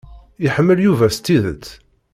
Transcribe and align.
Iḥemmel 0.45 0.79
Yuba 0.85 1.07
s 1.15 1.17
tidet. 1.19 1.67